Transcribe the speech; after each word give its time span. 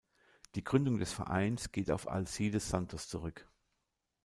Die 0.55 0.63
Gründung 0.63 0.97
des 0.97 1.13
Vereins 1.13 1.71
geht 1.71 1.91
auf 1.91 2.07
Alcides 2.07 2.67
Santos 2.67 3.07
zurück. 3.07 3.47